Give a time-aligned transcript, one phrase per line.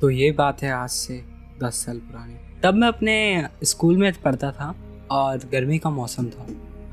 [0.00, 1.14] तो ये बात है आज से
[1.62, 4.74] दस साल पुरानी। तब मैं अपने स्कूल में पढ़ता था
[5.10, 6.46] और गर्मी का मौसम था।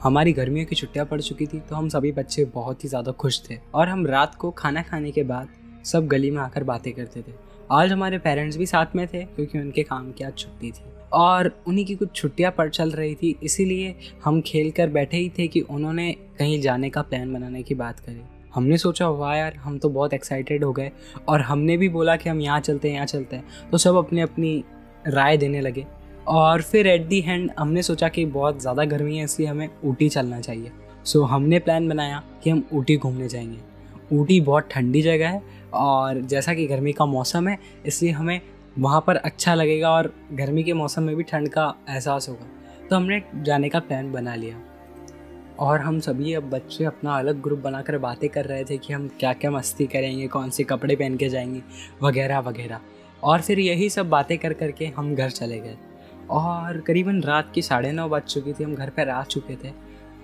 [0.03, 3.41] हमारी गर्मियों की छुट्टियाँ पड़ चुकी थी तो हम सभी बच्चे बहुत ही ज़्यादा खुश
[3.49, 5.47] थे और हम रात को खाना खाने के बाद
[5.85, 7.33] सब गली में आकर बातें करते थे।
[7.71, 11.51] आज हमारे पेरेंट्स भी साथ में थे, क्योंकि उनके काम की आज छुट्टी थी। और
[11.67, 15.47] उन्हीं की कुछ छुट्टियाँ पड़ चल रही थी, इसीलिए हम खेल कर बैठे ही थे
[15.47, 18.21] कि उन्होंने कहीं जाने का प्लान बनाने की बात करी।
[18.57, 20.91] हमने सोचा वाह यार हम तो बहुत एक्साइटेड हो गए।
[21.27, 24.21] और हमने भी बोला कि हम यहाँ चलते हैं यहाँ चलते हैं। तो सब अपने
[24.21, 24.63] अपनी
[25.07, 25.85] राय देने लगे।
[26.27, 30.09] और फिर एट दी हैंड हमने सोचा कि बहुत ज़्यादा गर्मी है इसलिए हमें ऊटी
[30.09, 30.71] चलना चाहिए।
[31.05, 33.57] सो so, हमने प्लान बनाया कि हम ऊटी घूमने जाएँगे।
[34.11, 35.41] ऊटी बहुत ठंडी जगह है
[35.73, 38.39] और जैसा कि गर्मी का मौसम है इसलिए हमें
[38.79, 42.47] वहाँ पर अच्छा लगेगा और गर्मी के मौसम में भी ठंड का एहसास होगा।
[42.89, 44.59] तो हमने जाने का प्लान बना लिया।
[45.59, 49.07] और हम सभी अब बच्चे अपना अलग ग्रुप बनाकर बातें कर रहे थे कि हम
[49.19, 51.61] क्या क्या मस्ती करेंगे कौन से कपड़े पहन के जाएँगे,
[52.03, 52.79] वगैरह वगैरह।
[53.23, 55.77] और फिर यही सब बातें कर करके हम घर चले गए।
[56.29, 59.73] और करीबन रात की साढ़े नौ बज चुकी थी, हम घर पर आ चुके थे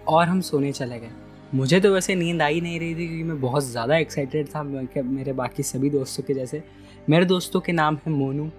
[0.08, 1.12] और हम सोने चले गए।
[1.54, 4.64] मुझे तो वैसे नींद आ ही नहीं रही थी क्योंकि मैं बहुत ज़्यादा एक्साइटेड था
[4.64, 6.64] मेरे बाकी सभी दोस्तों के जैसे।
[7.10, 8.50] मेरे दोस्तों के नाम हैं मोनू,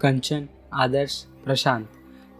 [0.00, 1.88] कंचन, आदर्श, प्रशांत।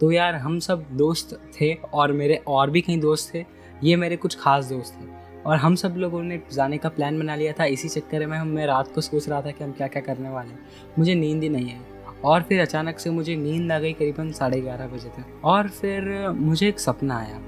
[0.01, 3.43] तो यार हम सब दोस्त थे और मेरे और भी कई दोस्त थे।
[3.83, 5.05] ये मेरे कुछ खास दोस्त थे
[5.45, 8.47] और हम सब लोगों ने जाने का प्लान बना लिया था। इसी चक्कर में हम,
[8.47, 10.59] मैं रात को सोच रहा था कि हम क्या क्या करने वाले हैं।
[10.99, 11.81] मुझे नींद ही नहीं आई।
[12.25, 16.29] और फिर अचानक से मुझे नींद आ गई करीबन साढ़े ग्यारह बजे तक। और फिर
[16.29, 17.41] मुझे एक सपना आया।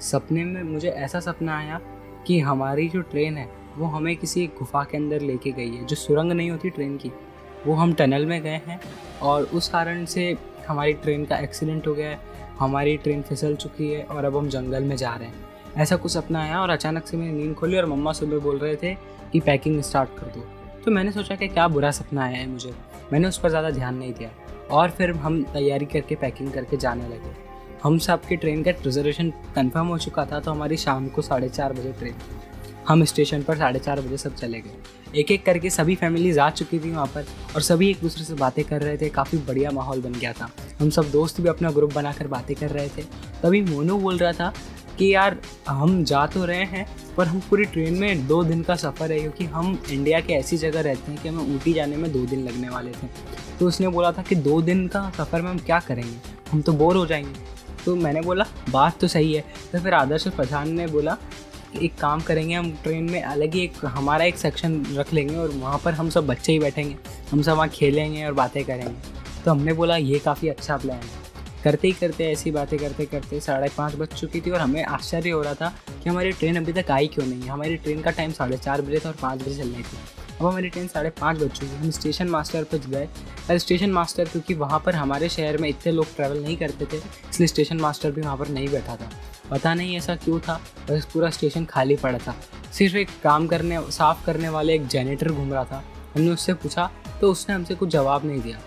[0.00, 1.80] सपने में मुझे ऐसा सपना आया
[2.26, 5.96] कि हमारी जो ट्रेन है, वो हमें किसी गुफा के अंदर लेके गई है, जो
[5.96, 7.12] सुरंग नहीं होती ट्रेन की।
[7.66, 8.80] वो हम टनल में गए हैं
[9.22, 10.36] और उस कारण से
[10.68, 12.18] हमारी ट्रेन का एक्सीडेंट हो गया है।
[12.58, 16.12] हमारी ट्रेन फिसल चुकी है और अब हम जंगल में जा रहे हैं। ऐसा कुछ
[16.12, 18.94] सपना आया और अचानक से मैंने नींद खोली और मम्मा सुबह बोल रहे थे
[19.32, 20.40] कि पैकिंग स्टार्ट कर दो।
[20.84, 22.74] तो मैंने सोचा कि क्या बुरा सपना आया है मुझे।
[23.12, 24.30] मैंने उस पर ज़्यादा ध्यान नहीं दिया
[24.70, 27.34] और फिर हम तैयारी करके पैकिंग करके जाने लगे।
[27.82, 31.48] हम सब के ट्रेन का रिजर्वेशन कंफर्म हो चुका था तो हमारी शाम को साढ़े
[31.48, 32.14] चार बजे ट्रेन
[32.88, 36.48] हम स्टेशन पर साढ़े चार बजे सब चले गए। एक एक करके सभी फैमिलीज़ आ
[36.50, 39.70] चुकी थी वहाँ पर और सभी एक दूसरे से बातें कर रहे थे। काफ़ी बढ़िया
[39.70, 40.50] माहौल बन गया था।
[40.80, 43.02] हम सब दोस्त भी अपना ग्रुप बनाकर बातें कर रहे थे।
[43.42, 44.52] तभी मोनू बोल रहा था
[44.98, 45.36] कि यार,
[45.68, 49.20] हम जा तो रहे हैं, पर हम पूरी ट्रेन में दो दिन का सफ़र है,
[49.20, 52.44] क्योंकि हम इंडिया के ऐसी जगह रहते हैं कि हमें ऊटी जाने में दो दिन
[52.44, 53.06] लगने वाले थे।
[53.58, 56.16] तो उसने बोला था कि दो दिन का सफ़र में हम क्या करेंगे?
[56.52, 57.52] हम तो बोर हो जाएँगे।
[57.84, 61.16] तो मैंने बोला, बात तो सही है। तो फिर आदर्श प्रधान ने बोला,
[61.82, 65.48] एक काम करेंगे, हम ट्रेन में अलग ही एक, हमारा एक सेक्शन रख लेंगे और
[65.48, 66.96] वहाँ पर हम सब बच्चे ही बैठेंगे।
[67.30, 71.21] हम सब वहाँ खेलेंगे और बातें करेंगे। तो हमने बोला, ये काफ़ी अच्छा प्लान है।
[71.64, 75.30] करते ही करते, ऐसी बातें करते करते साढ़े पाँच बज चुकी थी और हमें आश्चर्य
[75.30, 78.10] हो रहा था कि हमारी ट्रेन अभी तक आई क्यों नहीं। है हमारी ट्रेन का
[78.10, 79.96] टाइम साढ़े चार बजे था और पाँच बजे चलनी थी।
[80.32, 83.08] अब हमारी ट्रेन साढ़े पाँच बज चुकी हम स्टेशन मास्टर पर गए।
[83.50, 86.96] और स्टेशन मास्टर क्योंकि वहाँ पर हमारे शहर में इतने लोग ट्रैवल नहीं करते थे,
[87.30, 89.10] इसलिए स्टेशन मास्टर भी वहाँ पर नहीं बैठा था।
[89.50, 92.34] पता नहीं ऐसा क्यों था, बस पूरा स्टेशन खाली पड़ा था।
[92.72, 95.82] सिर्फ़ एक काम करने, साफ़ करने वाले एक जेनेटर घूम रहा था।
[96.14, 96.90] हमने उससे पूछा
[97.20, 98.60] तो उसने हमसे कुछ जवाब नहीं दिया।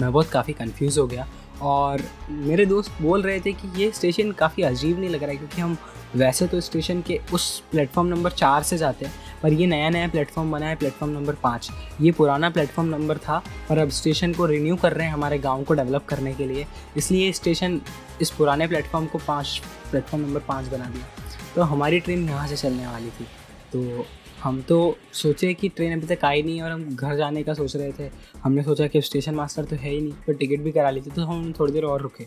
[0.00, 1.26] मैं बहुत काफ़ी कन्फ्यूज़ हो गया।
[1.62, 5.36] और मेरे दोस्त बोल रहे थे कि ये स्टेशन काफ़ी अजीब नहीं लग रहा है,
[5.36, 5.76] क्योंकि हम
[6.14, 10.08] वैसे तो स्टेशन के उस प्लेटफॉर्म नंबर चार से जाते हैं, पर ये नया नया
[10.08, 11.68] प्लेटफॉर्म बना है प्लेटफॉर्म नंबर पाँच।
[12.00, 15.62] ये पुराना प्लेटफॉर्म नंबर था, पर अब स्टेशन को रिन्यू कर रहे हैं हमारे गाँव
[15.62, 16.66] को डेवलप करने के लिए।
[16.96, 17.80] इसलिए स्टेशन
[18.20, 19.60] इस पुराने प्लेटफॉर्म को पाँच
[19.90, 21.06] प्लेटफॉर्म नंबर पाँच बना दिया।
[21.54, 23.26] तो हमारी ट्रेन यहाँ से चलने वाली थी।
[23.74, 24.04] तो
[24.42, 24.76] हम तो
[25.12, 28.10] सोचे कि ट्रेन अभी तक आई नहीं और हम घर जाने का सोच रहे थे।
[28.42, 31.10] हमने सोचा कि स्टेशन मास्टर तो है ही नहीं, पर टिकट भी करा ली थी
[31.10, 32.26] तो हम थोड़ी देर और रुके।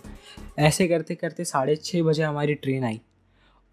[0.59, 3.00] ऐसे करते करते साढ़े छः बजे हमारी ट्रेन आई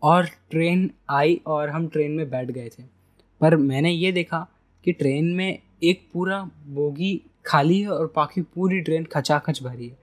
[0.02, 2.82] और ट्रेन आई और हम ट्रेन में बैठ गए थे।
[3.40, 4.46] पर मैंने ये देखा
[4.84, 9.96] कि ट्रेन में एक पूरा बोगी खाली है और बाकी पूरी ट्रेन खचाखच भरी है।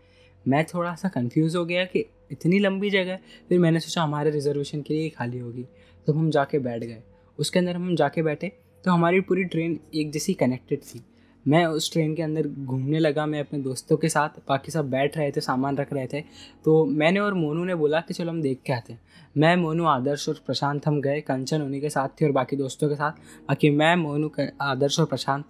[0.46, 3.20] मैं थोड़ा सा कंफ्यूज हो गया कि इतनी लंबी जगह
[3.50, 5.66] फिर मैंने सोचा हमारे रिजर्वेशन के लिए खाली होगी।
[6.08, 7.02] तो हम जाके बैठ गए।
[7.40, 8.52] उसके अंदर हम जाके बैठे
[8.86, 11.02] तो हमारी पूरी ट्रेन एक जैसी कनेक्टेड थी।
[11.48, 15.18] मैं उस ट्रेन के अंदर घूमने लगा, मैं अपने दोस्तों के साथ, बाकी सब बैठ
[15.18, 16.22] रहे थे, सामान रख रहे थे।
[16.66, 19.02] तो मैंने और मोनू ने बोला कि चलो हम देख के आते हैं।
[19.38, 22.90] मैं, मोनू, आदर्श और प्रशांत हम गए, कंचन उन्हीं के साथ थे और बाकी दोस्तों
[22.90, 23.12] के साथ।
[23.48, 24.32] बाकी मैं, मोनू
[24.62, 25.46] आदर्श और प्रशांत,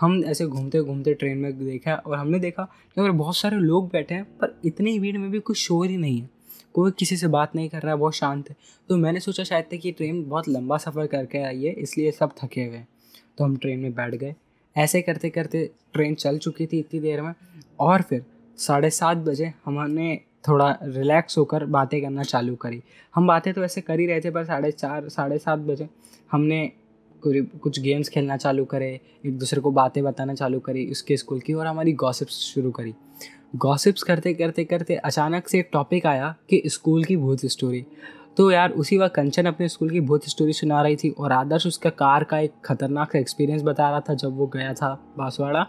[0.00, 3.90] हम ऐसे घूमते घूमते ट्रेन में देखा और हमने देखा कि अगर बहुत सारे लोग
[3.90, 6.41] बैठे हैं, पर इतनी भीड़ में भी कुछ शोर ही नहीं है।
[6.74, 8.56] कोई किसी से बात नहीं कर रहा है बहुत शांत है।
[8.88, 12.34] तो मैंने सोचा शायद तक ये ट्रेन बहुत लंबा सफ़र करके आई है, इसलिए सब
[12.36, 12.88] थके हुए हैं।
[13.38, 14.34] तो हम ट्रेन में बैठ गए।
[14.76, 17.32] ऐसे करते करते ट्रेन चल चुकी थी इतनी देर में,
[17.80, 18.24] और फिर
[18.58, 22.82] साढ़े सात बजे हमने थोड़ा रिलैक्स होकर बातें करना चालू करी।
[23.14, 25.88] हम बातें तो ऐसे कर ही रहे थे, पर साढ़े चार, साढ़े सात बजे
[26.32, 26.70] हमने
[27.22, 28.88] कुछ गेम्स खेलना चालू करे,
[29.26, 32.94] एक दूसरे को बातें बताना चालू करी उसके स्कूल की, और हमारी गॉसिप्स शुरू करी।
[33.54, 37.84] गॉसिप्स करते करते करते अचानक से एक टॉपिक आया कि स्कूल की भूत स्टोरी
[38.36, 41.66] तो यार, उसी वक्त कंचन अपने स्कूल की भूत स्टोरी सुना रही थी और आदर्श
[41.66, 45.66] उसका कार का एक खतरनाक एक्सपीरियंस बता रहा था जब वो गया था बांसवाड़ा।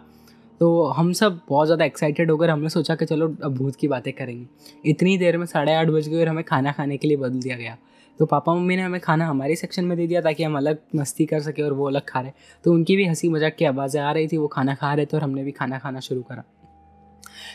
[0.61, 4.11] तो हम सब बहुत ज़्यादा एक्साइटेड होकर हमने सोचा कि चलो अब भूत की बातें
[4.13, 7.39] करेंगे। इतनी देर में साढ़े आठ बज गए और हमें खाना खाने के लिए बदल
[7.39, 7.77] दिया गया।
[8.19, 11.25] तो पापा मम्मी ने हमें खाना हमारे सेक्शन में दे दिया ताकि हम अलग मस्ती
[11.25, 12.31] कर सके और वो अलग खा रहे।
[12.65, 15.17] तो उनकी भी हँसी मज़ाक की आवाज़ें आ रही थी, वो खाना खा रहे थे
[15.17, 16.43] और हमने भी खाना खाना शुरू करा।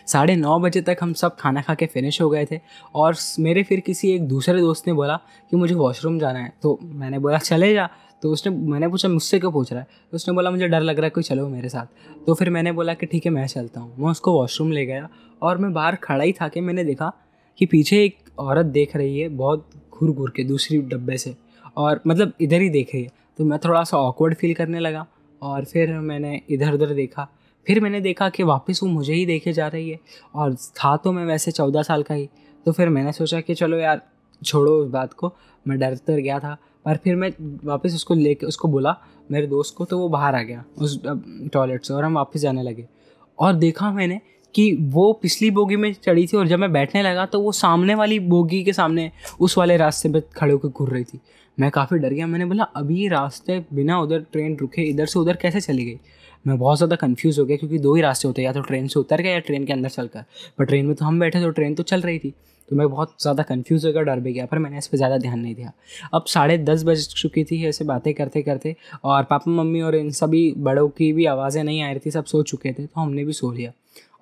[0.07, 2.61] साढ़े नौ बजे तक हम सब खाना खा के फिनिश हो गए थे
[2.95, 5.17] और मेरे फिर किसी एक दूसरे दोस्त ने बोला
[5.51, 7.89] कि मुझे वॉशरूम जाना है। तो मैंने बोला, चले जा।
[8.23, 9.87] तो उसने, मैंने पूछा, मुझसे क्यों पूछ रहा है?
[10.11, 11.87] तो उसने बोला, मुझे डर लग रहा है, कोई चलो मेरे साथ।
[12.27, 15.09] तो फिर मैंने बोला कि, ठीक है, मैं चलता हूँ। मैं उसको वॉशरूम ले गया
[15.43, 17.13] और मैं बाहर खड़ा ही था कि मैंने देखा
[17.59, 21.37] कि पीछे एक औरत देख रही है बहुत घूर घूर के दूसरी डब्बे से
[21.77, 25.07] और मतलब इधर ही देख रही है। तो मैं थोड़ा सा ऑकवर्ड फील करने लगा
[25.43, 27.29] और फिर मैंने इधर उधर देखा
[27.69, 29.99] फिर मैंने देखा कि वापस वो मुझे ही देखे जा रही है।
[30.35, 32.29] और था तो मैं वैसे चौदह साल का ही
[32.67, 34.01] तो फिर मैंने सोचा कि चलो यार,
[34.43, 35.33] छोड़ो उस बात को,
[35.67, 37.31] मैं डर तर गया था। पर फिर मैं
[37.65, 38.97] वापस उसको ले उसको बोला,
[39.31, 41.01] मेरे दोस्त को तो वो बाहर आ गया, उस
[41.53, 42.87] टॉयलेट से, और हम वापस जाने लगे।
[43.39, 44.21] और देखा मैंने
[44.55, 47.95] कि वो पिछली बोगी में चढ़ी थी और जब मैं बैठने लगा तो वो सामने
[47.95, 49.11] वाली बोगी के सामने
[49.41, 51.21] उस वाले रास्ते पर खड़े होकर घूर रही थी।
[51.59, 55.37] मैं काफ़ी डर गया। मैंने बोला, अभी रास्ते बिना उधर ट्रेन रुके, इधर से उधर
[55.37, 55.99] कैसे चली गई?
[56.45, 58.87] मैं बहुत ज़्यादा कंफ्यूज हो गया क्योंकि दो ही रास्ते होते हैं। या तो ट्रेन
[58.89, 60.25] से उतर गया या ट्रेन के अंदर चलकर।
[60.59, 62.33] पर ट्रेन में तो हम बैठे तो ट्रेन तो चल रही थी।
[62.69, 65.39] तो मैं बहुत ज़्यादा कन्फ्यूज़ होकर डर भी गया। पर मैंने इस पर ज़्यादा ध्यान
[65.41, 65.73] नहीं दिया।
[66.15, 68.75] अब साढ़े दस बज चुकी थी ऐसे बातें करते करते
[69.05, 72.25] और पापा, मम्मी और इन सभी बड़ों की भी आवाज़ें नहीं आ रही थी, सब
[72.25, 73.73] सो चुके थे तो हमने भी सो लिया।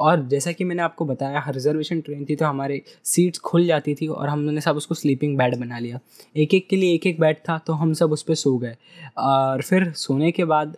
[0.01, 4.07] और जैसा कि मैंने आपको बताया रिजर्वेशन ट्रेन थी तो हमारे सीट्स खुल जाती थी
[4.07, 6.01] और हमने सब उसको स्लीपिंग बेड बना लिया।
[6.37, 8.77] एक एक के लिए एक एक बेड था तो हम सब उस पर सो गए।
[9.19, 10.77] और फिर सोने के बाद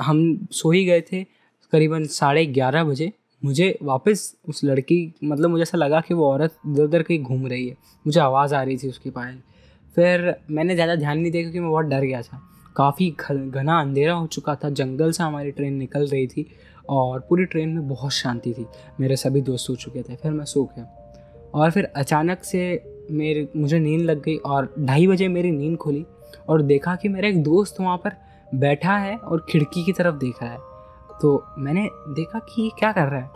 [0.00, 1.22] हम सो ही गए थे
[1.72, 3.12] करीबन साढ़े ग्यारह बजे।
[3.42, 7.46] मुझे वापस उस लड़की मतलब मुझे ऐसा लगा कि वो औरत इधर उधर कहीं घूम
[7.46, 9.38] रही है। मुझे आवाज़ आ रही थी उसकी पायल।
[9.96, 12.40] फिर मैंने ज़्यादा ध्यान नहीं दिया क्योंकि मैं बहुत डर गया था।
[12.76, 16.46] काफ़ी घना अंधेरा हो चुका था। जंगल से हमारी ट्रेन निकल रही थी।
[16.88, 18.66] और पूरी ट्रेन में बहुत शांति थी।
[19.00, 20.86] मेरे सभी दोस्त सो चुके थे, फिर मैं सो गया।
[21.54, 26.04] और फिर अचानक से मेरे, मुझे नींद लग गई और ढाई बजे मेरी नींद खुली
[26.48, 28.16] और देखा कि मेरा एक दोस्त वहाँ पर
[28.54, 30.58] बैठा है और खिड़की की तरफ़ देख रहा है।
[31.22, 33.30] तो मैंने देखा कि ये क्या कर रहा है?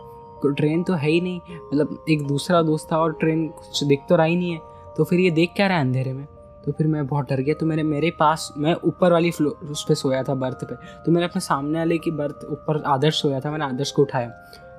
[0.45, 1.39] ट्रेन तो है ही नहीं
[1.73, 4.59] मतलब एक दूसरा दोस्त था और ट्रेन कुछ दिख तो रहा ही नहीं है।
[4.97, 6.25] तो फिर ये देख क्या रहा है अंधेरे में?
[6.67, 9.85] तो फिर मैं बहुत डर गया। तो मेरे मेरे पास, मैं ऊपर वाली फ्लोर उस
[9.89, 13.39] पर सोया था बर्थ पे। तो मैंने अपने सामने वाले की बर्थ ऊपर आदर्श सोया
[13.39, 14.29] था, मैंने आदर्श को उठाया।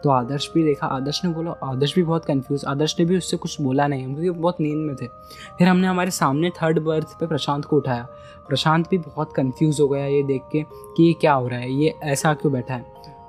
[0.05, 3.37] तो आदर्श भी देखा, आदर्श ने बोला, आदर्श भी बहुत कंफ्यूज आदर्श ने भी उससे
[3.37, 5.07] कुछ बोला नहीं क्योंकि बहुत नींद में थे।
[5.59, 8.09] फिर हमने हमारे सामने थर्ड बर्थ पे प्रशांत को उठाया।
[8.49, 10.63] प्रशांत भी बहुत कंफ्यूज हो गया ये देख के
[10.97, 12.87] कि ये क्या हो रहा है, ये ऐसा क्यों बैठा है।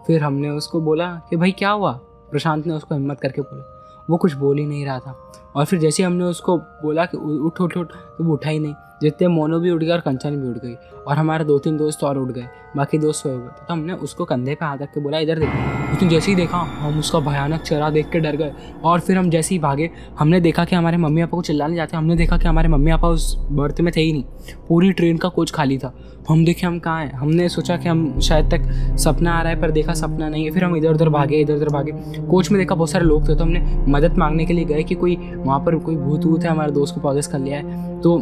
[0.08, 1.92] फिर हमने उसको बोला कि भाई क्या हुआ?
[2.32, 3.76] प्रशांत ने उसको हिम्मत करके बोला।
[4.10, 7.62] वो कुछ बोल ही नहीं रहा था। और फिर जैसे हमने उसको बोला कि उठ
[7.62, 10.50] उठ उठ तो वो उठा ही नहीं। जितने मोनो भी उठ गया और कंचन भी
[10.50, 10.74] उठ गई
[11.08, 12.48] और हमारे दो तीन दोस्त और उठ गए,
[12.78, 15.94] बाकी दोस्त सोए हुए तो हमने उसको कंधे पे हाथ रख के बोला, इधर देखो।
[15.94, 18.52] उसने जैसे ही देखा, हम उसका भयानक चेहरा देख के डर गए
[18.84, 21.98] और फिर हम जैसे ही भागे, हमने देखा कि हमारे मम्मी पापा को चिल्लाने जाते
[21.98, 24.24] हमने देखा कि हमारे मम्मी पापा उस बर्थ में थे ही नहीं।
[24.68, 25.94] पूरी ट्रेन का कोच खाली था।
[26.30, 27.12] हम देखे, हम कहाँ हैं?
[27.14, 28.64] हमने सोचा कि हम शायद तक
[28.98, 31.56] सपना आ रहा है, पर देखा सपना नहीं है। फिर हम इधर उधर भागे इधर
[31.56, 31.92] उधर भागे।
[32.22, 34.96] कोच में देखा बहुत सारे लोग थे तो हमने मदद मांगने के लिए गए कि
[34.96, 38.18] कोई वहाँ पर कोई भूत वूत है हमारे दोस्त को पॉजेस कर लिया है। तो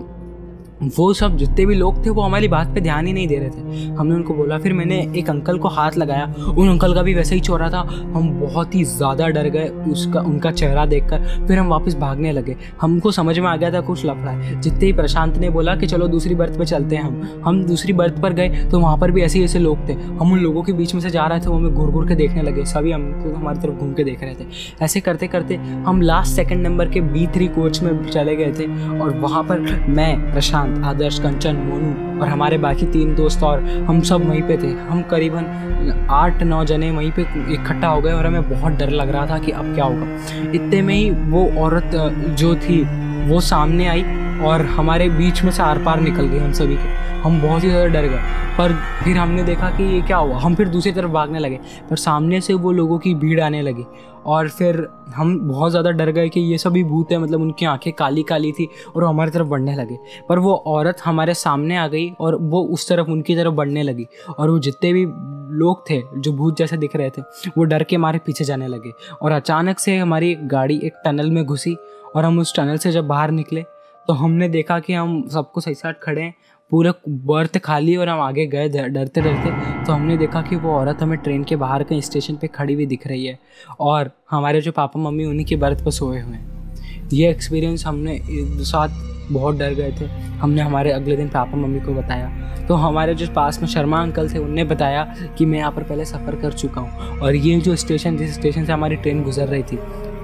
[0.84, 3.50] वो सब जितने भी लोग थे, वो हमारी बात पे ध्यान ही नहीं दे रहे
[3.50, 7.14] थे। हमने उनको बोला, फिर मैंने एक अंकल को हाथ लगाया। उन अंकल का भी
[7.14, 7.80] वैसे ही चोरा था।
[8.14, 12.56] हम बहुत ही ज़्यादा डर गए उसका, उनका चेहरा देखकर। फिर हम वापस भागने लगे।
[12.82, 15.88] हमको समझ में आ गया था, कुछ लफड़ा है। जितने ही प्रशांत ने बोला कि
[15.88, 19.12] चलो दूसरी बर्थ पर चलते हैं हम। हम दूसरी बर्थ पर गए तो वहाँ पर
[19.12, 21.50] भी ऐसे ऐसे लोग थे। हम उन लोगों के बीच में से जा रहे थे,
[21.50, 24.36] वो हमें घूर घूर के देखने लगे। सभी हम हमारी तरफ़ घूम के देख रहे
[24.36, 24.46] थे।
[24.82, 25.56] ऐसे करते करते
[25.86, 28.68] हम लास्ट सेकेंड नंबर के बी थ्री कोच में चले गए थे।
[29.00, 33.64] और वहाँ पर मैं, प्रशांत प्रशांत आदर्श, कंचन, मोनू और हमारे बाकी तीन दोस्त और
[33.88, 37.22] हम सब वहीं पे थे। हम करीबन आठ, नौ जने वहीं पे
[37.54, 40.82] इकट्ठा हो गए और हमें बहुत डर लग रहा था कि अब क्या होगा। इतने
[40.82, 41.92] में ही वो औरत
[42.40, 42.84] जो थी,
[43.30, 44.04] वो सामने आई
[44.46, 47.70] और हमारे बीच में से आर पार निकल गई हम सभी के। हम बहुत ही
[47.70, 48.20] ज़्यादा डर गए।
[48.58, 50.38] पर फिर हमने देखा कि ये क्या हुआ?
[50.40, 51.60] हम फिर दूसरी तरफ़ भागने लगे,
[51.90, 53.86] पर सामने से वो लोगों की भीड़ आने लगी।
[54.26, 57.92] और फिर हम बहुत ज़्यादा डर गए कि ये सभी भूत है मतलब उनकी आँखें
[57.94, 59.98] काली काली थी और वो हमारी तरफ़ बढ़ने लगे।
[60.30, 64.08] पर वो औरत हमारे सामने आ गई और वो उस तरफ़ उनकी तरफ़ बढ़ने लगी।
[64.30, 65.06] और वो जितने भी
[65.58, 67.22] लोग थे, जो भूत जैसे दिख रहे थे,
[67.58, 71.44] वो डर के हमारे पीछे जाने लगे। और अचानक से हमारी गाड़ी एक टनल में
[71.46, 71.76] घुसी
[72.16, 73.66] और हम उस टनल से जब बाहर निकले
[74.08, 76.34] तो हमने देखा कि हम सबको सही साथ खड़े हैं।
[76.72, 79.52] पूरा बर्थ खाली और हम आगे गए डरते डरते
[79.86, 82.86] तो हमने देखा कि वो औरत हमें ट्रेन के बाहर कहीं स्टेशन पे खड़ी हुई
[82.86, 83.38] दिख रही है
[83.80, 88.20] और हमारे जो पापा मम्मी उन्हीं के बर्थ पर सोए हुए हैं। ये एक्सपीरियंस हमने
[88.66, 88.90] साथ
[89.32, 90.06] बहुत डर गए थे।
[90.40, 94.30] हमने हमारे अगले दिन पापा मम्मी को बताया। तो हमारे जो पास में शर्मा अंकल
[94.30, 95.04] थे, उनने बताया
[95.38, 98.66] कि मैं यहाँ पर पहले सफ़र कर चुका हूँ और ये जो स्टेशन, जिस स्टेशन
[98.66, 99.78] से हमारी ट्रेन गुजर रही थी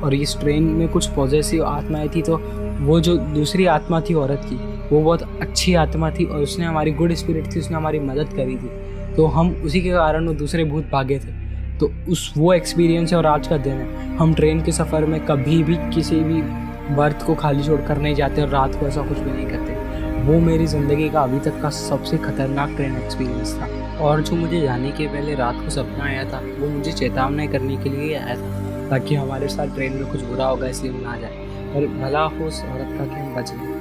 [0.03, 2.37] और इस ट्रेन में कुछ पॉजिटिव आत्माएँ थी तो
[2.85, 6.91] वो जो दूसरी आत्मा थी औरत की वो बहुत अच्छी आत्मा थी और उसने हमारी
[6.91, 8.69] गुड स्पिरिट थी, उसने हमारी मदद करी थी।
[9.15, 11.43] तो हम उसी के कारण वो दूसरे भूत भागे थे।
[11.79, 15.25] तो उस वो एक्सपीरियंस है और आज का दिन है। हम ट्रेन के सफ़र में
[15.25, 16.41] कभी भी किसी भी
[16.95, 19.73] बर्थ को खाली छोड़ कर नहीं जाते और रात को ऐसा कुछ भी नहीं करते।
[20.23, 24.61] वो मेरी ज़िंदगी का अभी तक का सबसे खतरनाक ट्रेन एक्सपीरियंस था। और जो मुझे
[24.61, 28.35] जाने के पहले रात को सपना आया था, वो मुझे चेतावनी करने के लिए आया
[28.35, 31.37] था, ताकि हमारे साथ ट्रेन में कुछ बुरा होगा इसलिए ना जाए।
[31.75, 33.72] और भला हो का कि हम बच गए।